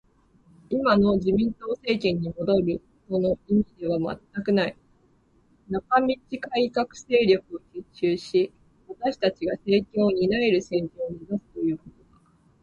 [0.71, 4.75] 今の自民党政権に戻るとの意味では全くない。
[5.69, 6.15] 中道
[6.49, 8.51] 改革勢力を結集し、
[8.87, 12.19] 私たちが政権を担える政治を目指すということだ